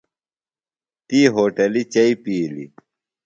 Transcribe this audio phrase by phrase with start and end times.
[1.07, 2.71] تی ہوٹلیۡ چئی پِیلیۡ۔